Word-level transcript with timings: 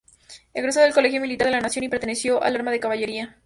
Egresó 0.55 0.79
del 0.81 0.95
Colegio 0.95 1.21
Militar 1.21 1.45
de 1.45 1.51
la 1.51 1.61
Nación 1.61 1.83
y 1.83 1.87
perteneció 1.89 2.41
al 2.41 2.55
arma 2.55 2.71
de 2.71 2.79
caballería. 2.79 3.37